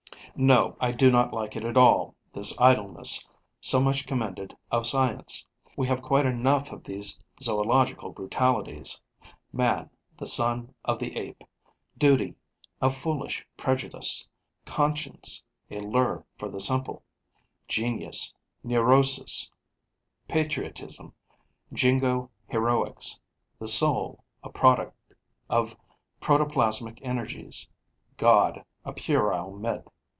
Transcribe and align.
No, 0.37 0.77
I 0.79 0.93
do 0.93 1.11
not 1.11 1.33
like 1.33 1.57
it 1.57 1.65
at 1.65 1.75
all, 1.75 2.15
this 2.31 2.57
idleness 2.59 3.27
so 3.59 3.81
much 3.83 4.07
commended 4.07 4.55
of 4.71 4.87
science. 4.87 5.45
We 5.75 5.87
have 5.87 6.01
quite 6.01 6.25
enough 6.25 6.71
of 6.71 6.85
these 6.85 7.19
zoological 7.41 8.11
brutalities: 8.11 8.99
man, 9.51 9.89
the 10.17 10.25
son 10.25 10.73
of 10.85 10.99
the 10.99 11.17
Ape; 11.17 11.43
duty, 11.97 12.35
a 12.81 12.89
foolish 12.89 13.45
prejudice; 13.57 14.25
conscience, 14.65 15.43
a 15.69 15.79
lure 15.81 16.25
for 16.37 16.47
the 16.47 16.61
simple; 16.61 17.03
genius, 17.67 18.33
neurosis; 18.63 19.51
patriotism, 20.29 21.13
jingo 21.73 22.31
heroics; 22.47 23.19
the 23.59 23.67
soul, 23.67 24.23
a 24.43 24.49
product 24.49 24.95
of 25.49 25.75
protoplasmic 26.21 26.99
energies; 27.01 27.67
God, 28.15 28.63
a 28.85 28.93
puerile 28.93 29.51
myth. 29.51 29.85